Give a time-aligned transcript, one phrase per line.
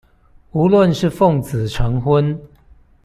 [0.51, 2.35] 無論是奉子成婚